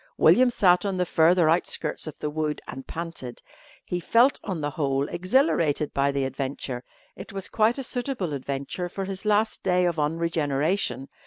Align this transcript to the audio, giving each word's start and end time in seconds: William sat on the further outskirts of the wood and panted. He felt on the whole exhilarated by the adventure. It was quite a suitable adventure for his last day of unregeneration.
William 0.17 0.49
sat 0.49 0.83
on 0.83 0.97
the 0.97 1.05
further 1.05 1.47
outskirts 1.47 2.07
of 2.07 2.17
the 2.17 2.29
wood 2.31 2.59
and 2.67 2.87
panted. 2.87 3.43
He 3.85 3.99
felt 3.99 4.39
on 4.43 4.59
the 4.61 4.71
whole 4.71 5.07
exhilarated 5.07 5.93
by 5.93 6.11
the 6.11 6.25
adventure. 6.25 6.83
It 7.15 7.31
was 7.31 7.47
quite 7.47 7.77
a 7.77 7.83
suitable 7.83 8.33
adventure 8.33 8.89
for 8.89 9.05
his 9.05 9.25
last 9.25 9.61
day 9.61 9.85
of 9.85 9.97
unregeneration. 9.99 11.07